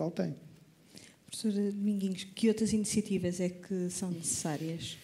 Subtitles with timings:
[0.00, 0.34] Portugal tem.
[1.26, 4.96] Professora Dominguinhos, que outras iniciativas é que são necessárias?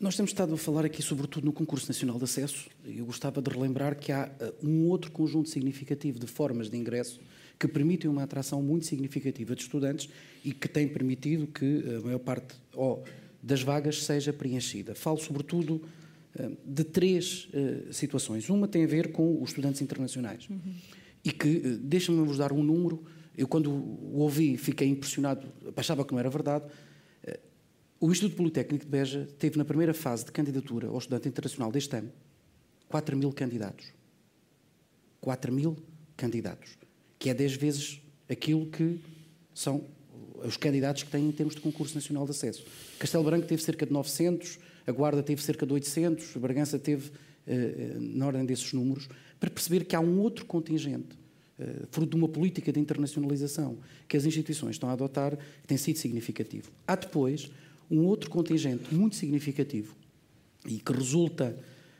[0.00, 2.70] Nós temos estado a falar aqui, sobretudo, no Concurso Nacional de Acesso.
[2.86, 7.20] Eu gostava de relembrar que há uh, um outro conjunto significativo de formas de ingresso
[7.58, 10.08] que permitem uma atração muito significativa de estudantes
[10.44, 13.00] e que tem permitido que a maior parte oh,
[13.42, 14.94] das vagas seja preenchida.
[14.94, 15.82] Falo, sobretudo,
[16.38, 18.48] uh, de três uh, situações.
[18.48, 20.48] Uma tem a ver com os estudantes internacionais.
[20.48, 20.74] Uhum.
[21.22, 23.04] E que, deixa-me vos dar um número
[23.36, 25.46] eu, quando o ouvi, fiquei impressionado,
[25.76, 26.64] achava que não era verdade.
[27.22, 27.40] Eh,
[28.00, 31.96] o Instituto Politécnico de Beja teve, na primeira fase de candidatura ao estudante internacional deste
[31.96, 32.12] ano,
[32.88, 33.86] 4 mil candidatos.
[35.20, 35.76] 4 mil
[36.16, 36.78] candidatos.
[37.18, 39.00] Que é 10 vezes aquilo que
[39.52, 39.84] são
[40.44, 42.64] os candidatos que têm em termos de concurso nacional de acesso.
[42.98, 47.08] Castelo Branco teve cerca de 900, a Guarda teve cerca de 800, a Bragança teve
[47.08, 49.08] uh, na ordem desses números,
[49.40, 51.23] para perceber que há um outro contingente eh,
[51.90, 56.70] fruto de uma política de internacionalização que as instituições estão a adotar, tem sido significativo.
[56.86, 57.50] Há depois
[57.90, 59.94] um outro contingente muito significativo
[60.66, 61.56] e que resulta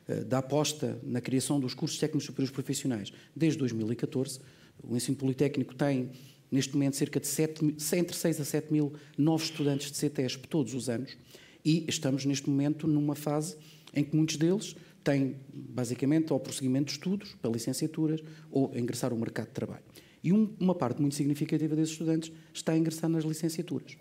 [0.08, 4.40] uh, da aposta na criação dos cursos técnicos superiores profissionais desde 2014.
[4.82, 6.10] O ensino politécnico tem,
[6.50, 10.74] neste momento, cerca de 7, entre 6 a 7 mil novos estudantes de CETESP todos
[10.74, 11.16] os anos
[11.64, 13.56] e estamos, neste momento, numa fase
[13.94, 19.16] em que muitos deles tem, basicamente, ou prosseguimento de estudos, para licenciaturas, ou ingressar no
[19.16, 19.82] mercado de trabalho.
[20.22, 23.96] E um, uma parte muito significativa desses estudantes está a ingressar nas licenciaturas.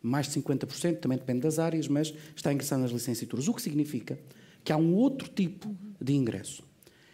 [0.00, 3.48] Mais de 50%, também depende das áreas, mas está a ingressar nas licenciaturas.
[3.48, 4.18] O que significa
[4.64, 6.62] que há um outro tipo de ingresso.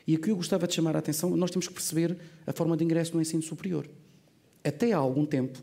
[0.07, 2.85] E aqui eu gostava de chamar a atenção, nós temos que perceber a forma de
[2.85, 3.89] ingresso no ensino superior.
[4.63, 5.63] Até há algum tempo,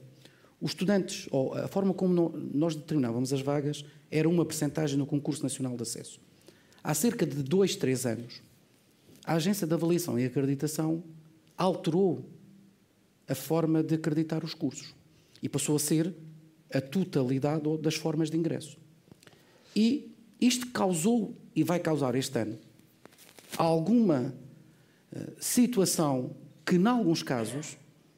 [0.59, 5.43] os estudantes, ou a forma como nós determinávamos as vagas, era uma percentagem no concurso
[5.43, 6.19] nacional de acesso.
[6.84, 8.42] Há cerca de dois, três anos,
[9.26, 11.02] a Agência de Avaliação e Acreditação
[11.58, 12.26] alterou
[13.28, 14.94] a forma de acreditar os cursos
[15.42, 16.14] e passou a ser
[16.73, 18.78] a totalidade das formas de ingresso.
[19.73, 22.59] E isto causou e vai causar este ano
[23.58, 24.33] alguma
[25.16, 26.36] uh, situação
[26.66, 27.77] que, em alguns casos,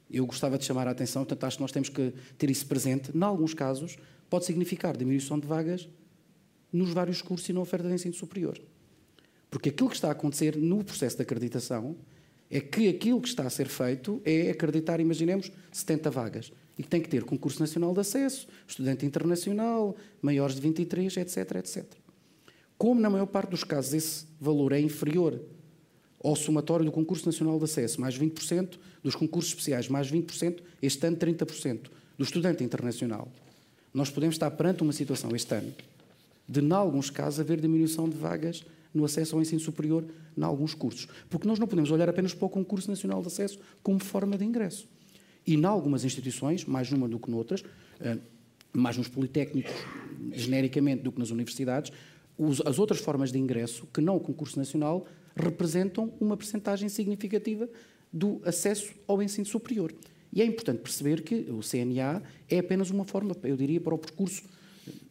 [0.09, 3.15] eu gostava de chamar a atenção, portanto, acho que nós temos que ter isso presente,
[3.15, 3.97] em alguns casos,
[4.29, 5.87] pode significar diminuição de vagas
[6.75, 8.59] nos vários cursos e na oferta de ensino superior.
[9.49, 11.95] Porque aquilo que está a acontecer no processo de acreditação
[12.49, 16.51] é que aquilo que está a ser feito é acreditar, imaginemos, 70 vagas.
[16.77, 21.55] E que tem que ter concurso nacional de acesso, estudante internacional, maiores de 23, etc,
[21.55, 21.85] etc.
[22.77, 25.41] Como na maior parte dos casos esse valor é inferior
[26.21, 31.07] ao somatório do concurso nacional de acesso, mais 20%, dos concursos especiais, mais 20%, este
[31.07, 33.31] ano 30% do estudante internacional,
[33.93, 35.73] nós podemos estar perante uma situação este ano
[36.47, 38.63] de, em alguns casos, haver diminuição de vagas
[38.93, 40.05] no acesso ao ensino superior
[40.37, 41.07] em alguns cursos.
[41.29, 44.45] Porque nós não podemos olhar apenas para o concurso nacional de acesso como forma de
[44.45, 44.87] ingresso.
[45.45, 47.63] E em algumas instituições, mais numa do que noutras,
[47.99, 48.17] eh,
[48.73, 49.73] mais nos politécnicos,
[50.33, 51.91] genericamente, do que nas universidades,
[52.65, 57.69] as outras formas de ingresso, que não o concurso nacional, representam uma percentagem significativa
[58.11, 59.93] do acesso ao ensino superior.
[60.33, 63.97] E é importante perceber que o CNA é apenas uma forma, eu diria, para o
[63.97, 64.43] percurso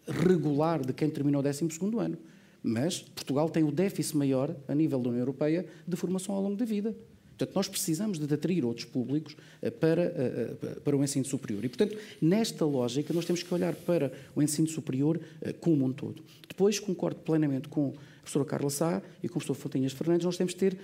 [0.07, 1.65] regular de quem terminou o 12
[1.99, 2.19] ano.
[2.63, 6.57] Mas Portugal tem o déficit maior, a nível da União Europeia, de formação ao longo
[6.57, 6.97] da vida.
[7.37, 11.65] Portanto, nós precisamos de atrair outros públicos eh, para, eh, eh, para o ensino superior.
[11.65, 15.21] E, portanto, nesta lógica, nós temos que olhar para o ensino superior
[15.61, 16.23] como um todo.
[16.49, 20.37] Depois, concordo plenamente com a professora Carla Sá e com o professor Fontinhas Fernandes, nós
[20.37, 20.79] temos que ter,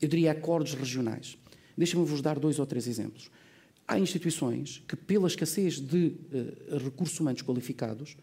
[0.00, 1.38] eu diria, acordos regionais.
[1.78, 3.30] Deixem-me vos dar dois ou três exemplos.
[3.86, 6.14] Há instituições que, pela escassez de
[6.84, 8.16] recursos humanos qualificados,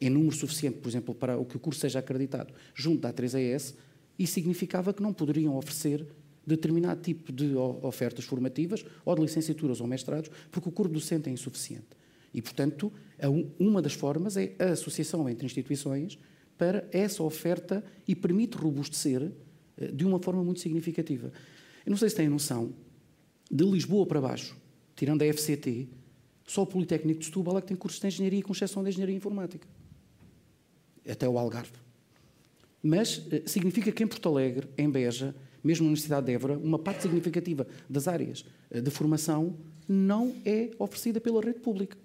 [0.00, 3.74] em número suficiente, por exemplo, para o que o curso seja acreditado junto da A3AS,
[4.18, 6.06] isso significava que não poderiam oferecer
[6.46, 11.32] determinado tipo de ofertas formativas, ou de licenciaturas ou mestrados, porque o corpo docente é
[11.32, 11.88] insuficiente.
[12.32, 12.92] E, portanto,
[13.58, 16.18] uma das formas é a associação entre instituições
[16.56, 19.32] para essa oferta e permite robustecer
[19.76, 21.32] eh, de uma forma muito significativa.
[21.84, 22.72] Eu não sei se têm noção,
[23.50, 24.56] de Lisboa para baixo,
[24.94, 25.88] tirando a FCT,
[26.46, 29.16] só o Politécnico de Setúbal é que tem cursos de engenharia, com exceção de engenharia
[29.16, 29.66] informática
[31.08, 31.72] até o Algarve.
[32.82, 36.78] Mas eh, significa que em Porto Alegre, em Beja, mesmo na Universidade de Évora, uma
[36.78, 39.56] parte significativa das áreas eh, de formação
[39.88, 41.96] não é oferecida pela rede pública.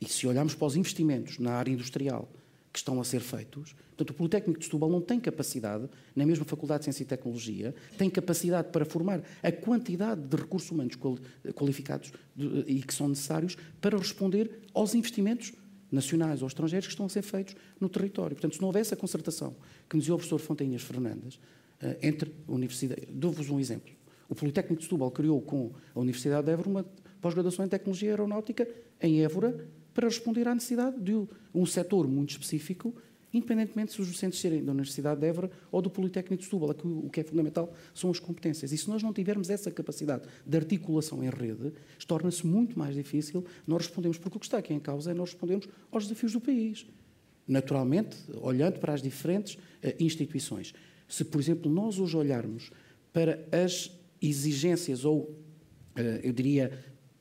[0.00, 2.28] E se olharmos para os investimentos na área industrial
[2.72, 6.44] que estão a ser feitos, portanto, o Politécnico de Setúbal não tem capacidade, na mesma
[6.44, 10.96] Faculdade de Ciência e Tecnologia, tem capacidade para formar a quantidade de recursos humanos
[11.54, 12.12] qualificados
[12.66, 15.52] e que são necessários para responder aos investimentos
[15.94, 18.36] nacionais ou estrangeiros que estão a ser feitos no território.
[18.36, 19.54] Portanto, se não houvesse a concertação
[19.88, 21.40] que nos deu o professor Fontainhas Fernandes
[21.80, 23.06] eh, entre a Universidade...
[23.10, 23.92] Dou-vos um exemplo.
[24.28, 26.84] O Politécnico de Setúbal criou com a Universidade de Évora uma
[27.20, 28.68] pós-graduação em Tecnologia Aeronáutica
[29.00, 31.14] em Évora para responder à necessidade de
[31.54, 32.94] um setor muito específico,
[33.34, 36.70] independentemente se os docentes serem da Universidade de Évora ou do Politécnico de Setúbal.
[36.84, 38.70] O que é fundamental são as competências.
[38.70, 41.72] E se nós não tivermos essa capacidade de articulação em rede,
[42.06, 45.30] torna-se muito mais difícil nós respondermos, porque o que está aqui em causa é nós
[45.30, 46.86] respondermos aos desafios do país.
[47.46, 49.58] Naturalmente, olhando para as diferentes uh,
[49.98, 50.72] instituições.
[51.08, 52.70] Se, por exemplo, nós hoje olharmos
[53.12, 53.90] para as
[54.22, 56.72] exigências ou, uh, eu diria,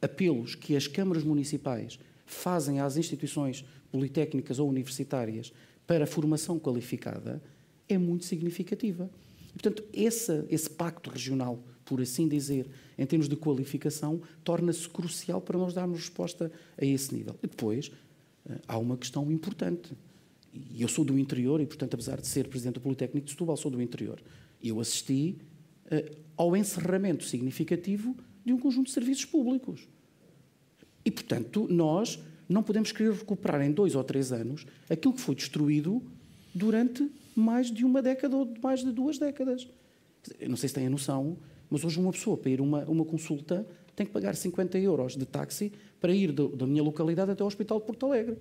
[0.01, 5.54] apelos que as câmaras municipais fazem às instituições politécnicas ou universitárias
[5.85, 7.41] para formação qualificada
[7.88, 9.09] é muito significativa.
[9.50, 15.41] E, portanto, esse, esse pacto regional, por assim dizer, em termos de qualificação, torna-se crucial
[15.41, 17.35] para nós darmos resposta a esse nível.
[17.44, 17.91] E depois,
[18.50, 19.94] eh, há uma questão importante.
[20.53, 23.57] E eu sou do interior e, portanto, apesar de ser presidente do Politécnico de Setúbal,
[23.57, 24.21] sou do interior.
[24.63, 25.38] Eu assisti
[25.88, 28.15] uh, ao encerramento significativo
[28.45, 29.88] de um conjunto de serviços públicos.
[31.03, 32.19] E, portanto, nós
[32.53, 36.01] não podemos querer recuperar em dois ou três anos aquilo que foi destruído
[36.53, 39.67] durante mais de uma década ou mais de duas décadas.
[40.39, 41.35] Eu não sei se têm a noção,
[41.67, 45.15] mas hoje uma pessoa para ir a uma, uma consulta tem que pagar 50 euros
[45.15, 48.38] de táxi para ir do, da minha localidade até ao Hospital de Porto Alegre,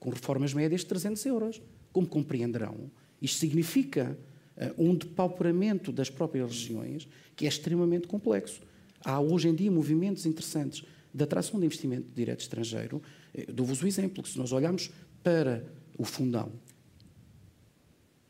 [0.00, 1.62] com reformas médias de 300 euros.
[1.92, 2.90] Como compreenderão,
[3.22, 4.18] isto significa
[4.56, 8.60] uh, um depauperamento das próprias regiões que é extremamente complexo.
[9.04, 10.84] Há hoje em dia movimentos interessantes
[11.16, 13.02] de atração de investimento direto estrangeiro,
[13.34, 14.90] eh, dou-vos o exemplo, que se nós olharmos
[15.22, 15.64] para
[15.96, 16.52] o Fundão,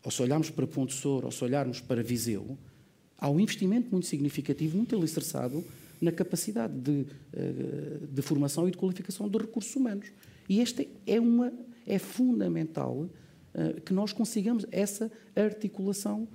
[0.05, 2.57] ou se olharmos para Ponte Souro, ou se olharmos para Viseu,
[3.19, 5.65] há um investimento muito significativo, muito alicerçado
[6.01, 10.07] na capacidade de, eh, de formação e de qualificação de recursos humanos.
[10.49, 11.53] E esta é, uma,
[11.85, 13.11] é fundamental
[13.53, 16.29] eh, que nós consigamos essa articulação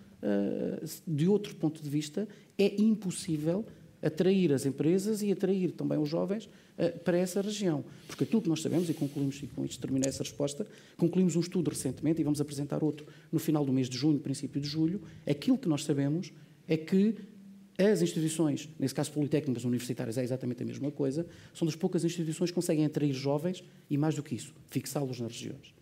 [1.07, 2.27] de outro ponto de vista.
[2.55, 3.65] É impossível
[4.01, 7.83] atrair as empresas e atrair também os jovens uh, para essa região.
[8.07, 10.65] Porque aquilo que nós sabemos, e concluímos, e com isto termina essa resposta,
[10.97, 14.59] concluímos um estudo recentemente e vamos apresentar outro no final do mês de junho, princípio
[14.59, 16.31] de julho, aquilo que nós sabemos
[16.67, 17.15] é que
[17.77, 22.51] as instituições, nesse caso politécnicas universitárias é exatamente a mesma coisa, são das poucas instituições
[22.51, 25.73] que conseguem atrair jovens e, mais do que isso, fixá-los nas regiões.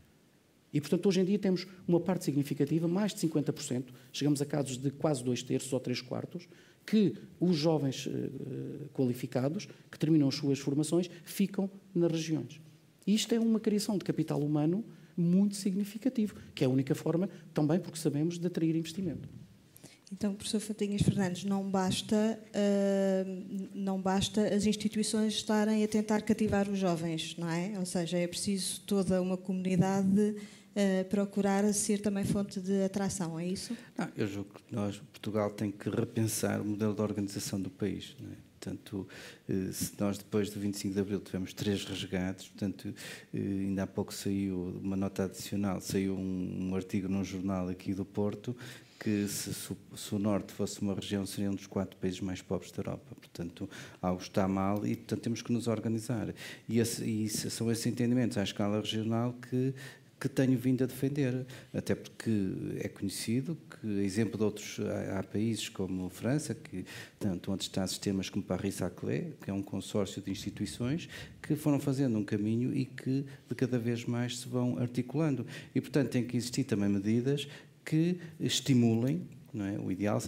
[0.72, 4.78] E, portanto, hoje em dia temos uma parte significativa, mais de 50%, chegamos a casos
[4.78, 6.48] de quase dois terços ou três quartos,
[6.90, 12.60] que os jovens uh, qualificados, que terminam as suas formações, ficam nas regiões.
[13.06, 14.84] Isto é uma criação de capital humano
[15.16, 19.30] muito significativo, que é a única forma, também porque sabemos, de atrair investimento.
[20.12, 26.68] Então, professor Fatinhas Fernandes, não basta, uh, não basta as instituições estarem a tentar cativar
[26.68, 27.78] os jovens, não é?
[27.78, 30.36] Ou seja, é preciso toda uma comunidade
[30.76, 33.76] uh, procurar ser também fonte de atração, é isso?
[33.98, 38.16] Não, eu julgo que nós, Portugal, tem que repensar o modelo de organização do país.
[38.20, 38.50] Não é?
[38.60, 39.08] Portanto,
[39.48, 42.94] eh, se nós depois do 25 de Abril tivemos três resgates, portanto,
[43.34, 47.94] eh, ainda há pouco saiu uma nota adicional, saiu um, um artigo num jornal aqui
[47.94, 48.56] do Porto
[49.00, 52.70] que se, se, o Norte fosse uma região seria um dos quatro países mais pobres
[52.72, 53.16] da Europa.
[53.16, 53.70] Portanto,
[54.02, 56.34] algo está mal e portanto temos que nos organizar.
[56.68, 59.74] E, esse, e são esses entendimentos à escala regional que
[60.20, 62.30] que tenho vindo a defender, até porque
[62.80, 66.86] é conhecido que, exemplo de outros, há, há países como França, que
[67.18, 71.08] tanto onde está sistemas como Paris-Saclay, que é um consórcio de instituições
[71.42, 75.46] que foram fazendo um caminho e que de cada vez mais se vão articulando.
[75.74, 77.48] E, portanto, tem que existir também medidas
[77.86, 79.80] que estimulem é?
[79.80, 80.20] O ideal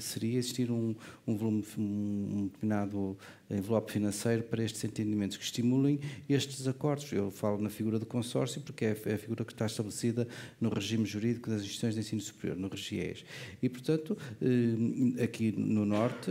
[0.00, 0.94] seria existir um,
[1.26, 3.16] um volume, um determinado
[3.50, 7.12] envelope financeiro para estes entendimentos que estimulem estes acordos.
[7.12, 10.26] Eu falo na figura do consórcio porque é, é a figura que está estabelecida
[10.60, 13.24] no regime jurídico das instituições de ensino superior, no RGIES.
[13.62, 16.30] E, portanto, eh, aqui no Norte,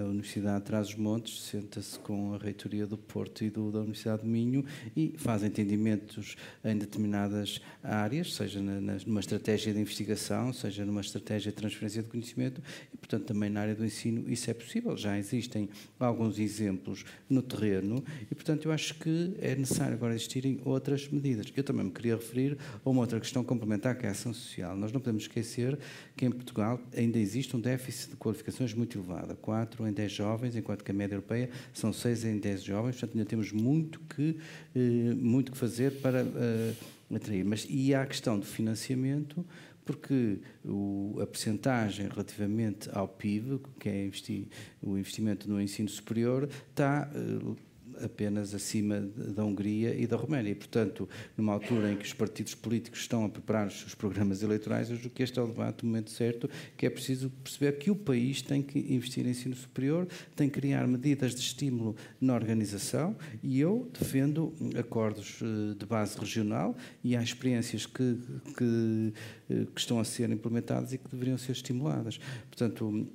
[0.00, 4.22] a Universidade traz os montes senta-se com a reitoria do Porto e do, da Universidade
[4.22, 4.64] do Minho
[4.96, 11.52] e faz entendimentos em determinadas áreas, seja na, numa estratégia de investigação, seja numa estratégia
[11.52, 14.96] de transferência de conhecimento e, portanto, também na área do ensino isso é possível.
[14.96, 15.68] Já existem
[15.98, 21.46] alguns exemplos no terreno e, portanto, eu acho que é necessário agora existirem outras medidas.
[21.54, 24.76] Eu também me queria referir a uma outra questão complementar, que é a ação social.
[24.76, 25.78] Nós não podemos esquecer
[26.16, 30.56] que em Portugal ainda existe um déficit de qualificações muito elevado, 4 em 10 jovens,
[30.56, 34.36] enquanto que a média europeia são 6 em 10 jovens, portanto, ainda temos muito que,
[34.74, 36.74] eh, muito que fazer para eh,
[37.14, 37.44] atrair.
[37.44, 39.44] Mas, e há a questão do financiamento,
[39.84, 44.48] porque o, a percentagem relativamente ao PIB, que é investir,
[44.82, 47.56] o investimento no ensino superior, está uh,
[48.02, 50.50] apenas acima da Hungria e da Roménia.
[50.50, 54.42] E, portanto, numa altura em que os partidos políticos estão a preparar os seus programas
[54.42, 57.72] eleitorais, eu julgo que este é o debate do momento certo, que é preciso perceber
[57.78, 61.96] que o país tem que investir em ensino superior, tem que criar medidas de estímulo
[62.20, 68.18] na organização e eu defendo acordos eh, de base regional e há experiências que,
[68.56, 69.12] que,
[69.50, 72.18] eh, que estão a ser implementadas e que deveriam ser estimuladas.
[72.48, 73.08] Portanto,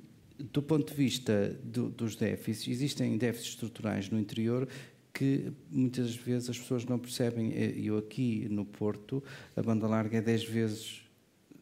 [0.52, 4.68] do ponto de vista do, dos déficits, existem déficits estruturais no interior
[5.12, 7.52] que muitas vezes as pessoas não percebem.
[7.52, 9.22] Eu aqui no Porto,
[9.56, 11.02] a banda larga é 10 vezes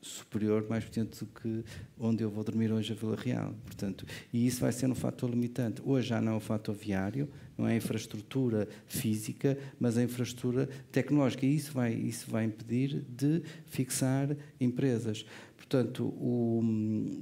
[0.01, 1.65] superior, mais potente do que
[1.99, 3.55] onde eu vou dormir hoje a Vila Real.
[3.65, 5.83] Portanto, e isso vai ser um fator limitante.
[5.85, 10.69] Hoje já não é o fator viário, não é a infraestrutura física, mas a infraestrutura
[10.93, 11.45] tecnológica.
[11.45, 15.25] E isso vai, isso vai impedir de fixar empresas.
[15.69, 16.63] Portanto, o,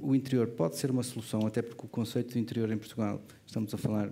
[0.01, 3.73] o interior pode ser uma solução, até porque o conceito de interior em Portugal, estamos
[3.73, 4.09] a falar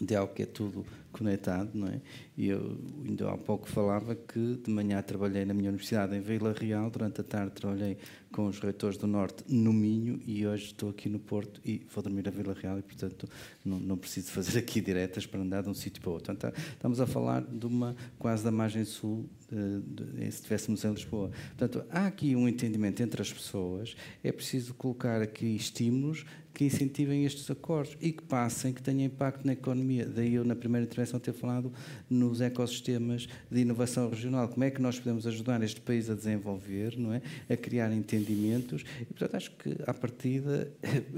[0.00, 2.00] de algo que é tudo conectado, não é?
[2.36, 6.52] E eu ainda há pouco falava que de manhã trabalhei na minha universidade em Vila
[6.52, 7.96] Real, durante a tarde trabalhei
[8.32, 12.02] com os reitores do Norte no Minho e hoje estou aqui no Porto e vou
[12.02, 13.28] dormir a Vila Real e, portanto,
[13.64, 16.32] não, não preciso fazer aqui diretas para andar de um sítio para outro.
[16.32, 20.92] Então, estamos a falar de uma quase da margem sul, de, de, se estivéssemos em
[20.92, 21.30] Lisboa.
[21.56, 27.24] Portanto, há aqui um entendimento entre as pessoas, é preciso colocar aqui estímulos que incentivem
[27.24, 30.06] estes acordos e que passem, que tenham impacto na economia.
[30.06, 31.72] Daí eu, na primeira intervenção, ter falado
[32.08, 34.48] nos ecossistemas de inovação regional.
[34.48, 37.20] Como é que nós podemos ajudar este país a desenvolver, não é?
[37.50, 38.84] a criar entendimentos.
[39.00, 40.72] E, portanto, acho que, à partida,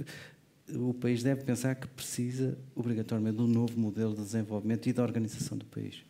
[0.75, 5.01] o país deve pensar que precisa, obrigatoriamente, de um novo modelo de desenvolvimento e de
[5.01, 6.03] organização do país.